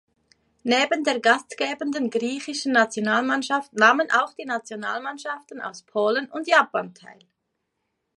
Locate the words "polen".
5.83-6.27